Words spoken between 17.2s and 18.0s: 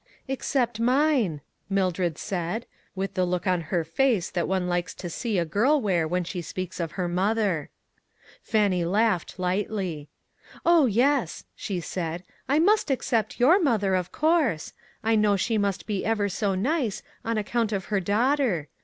on account of her